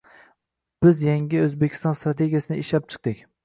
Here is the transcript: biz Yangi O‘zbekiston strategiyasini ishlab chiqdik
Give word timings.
biz 0.85 1.03
Yangi 1.09 1.43
O‘zbekiston 1.43 1.99
strategiyasini 2.03 2.61
ishlab 2.65 2.93
chiqdik 2.93 3.25